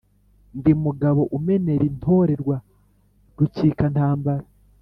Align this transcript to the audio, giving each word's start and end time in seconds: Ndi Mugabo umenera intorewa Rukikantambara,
Ndi 0.57 0.71
Mugabo 0.83 1.21
umenera 1.37 1.83
intorewa 1.91 2.57
Rukikantambara, 3.37 4.45